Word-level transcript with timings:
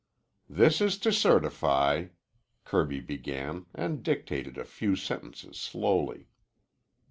"This 0.49 0.81
is 0.81 0.97
to 1.01 1.11
certify" 1.11 2.07
Kirby 2.65 3.01
began, 3.01 3.67
and 3.75 4.01
dictated 4.01 4.57
a 4.57 4.65
few 4.65 4.95
sentences 4.95 5.59
slowly. 5.59 6.25